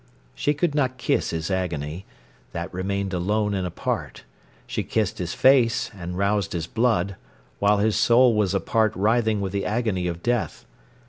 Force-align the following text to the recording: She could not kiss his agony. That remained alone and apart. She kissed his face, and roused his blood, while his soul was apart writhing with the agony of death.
She 0.33 0.55
could 0.55 0.73
not 0.73 0.97
kiss 0.97 1.29
his 1.29 1.51
agony. 1.51 2.07
That 2.53 2.73
remained 2.73 3.13
alone 3.13 3.53
and 3.53 3.67
apart. 3.67 4.23
She 4.65 4.81
kissed 4.81 5.19
his 5.19 5.35
face, 5.35 5.91
and 5.93 6.17
roused 6.17 6.53
his 6.53 6.65
blood, 6.65 7.17
while 7.59 7.77
his 7.77 7.95
soul 7.97 8.33
was 8.33 8.55
apart 8.55 8.95
writhing 8.95 9.41
with 9.41 9.51
the 9.53 9.63
agony 9.63 10.07
of 10.07 10.23
death. 10.23 10.65